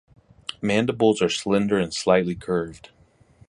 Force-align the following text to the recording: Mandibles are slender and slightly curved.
Mandibles 0.63 1.21
are 1.21 1.29
slender 1.29 1.77
and 1.77 1.93
slightly 1.93 2.33
curved. 2.33 2.89